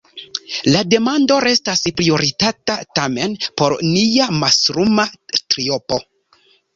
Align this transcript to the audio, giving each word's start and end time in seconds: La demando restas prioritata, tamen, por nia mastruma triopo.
La 0.75 0.79
demando 0.93 1.35
restas 1.43 1.83
prioritata, 1.99 2.77
tamen, 2.99 3.35
por 3.61 3.75
nia 3.89 4.31
mastruma 4.39 5.07
triopo. 5.43 6.01